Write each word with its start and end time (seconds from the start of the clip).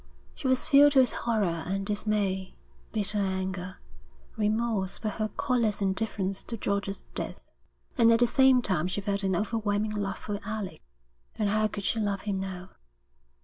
She 0.33 0.47
was 0.47 0.65
filled 0.65 0.95
with 0.95 1.11
horror 1.11 1.61
and 1.67 1.85
dismay, 1.85 2.55
bitter 2.91 3.19
anger, 3.19 3.77
remorse 4.35 4.97
for 4.97 5.09
her 5.09 5.29
callous 5.37 5.79
indifference 5.79 6.41
to 6.45 6.57
George's 6.57 7.03
death; 7.13 7.45
and 7.99 8.11
at 8.11 8.19
the 8.19 8.25
same 8.25 8.63
time 8.63 8.87
she 8.87 8.99
felt 8.99 9.21
an 9.21 9.35
overwhelming 9.35 9.91
love 9.93 10.17
for 10.17 10.39
Alec. 10.43 10.81
And 11.35 11.49
how 11.49 11.67
could 11.67 11.83
she 11.83 11.99
love 11.99 12.21
him 12.21 12.39
now? 12.39 12.71